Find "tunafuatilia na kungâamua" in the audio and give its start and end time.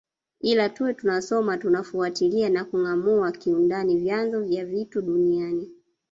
1.57-3.31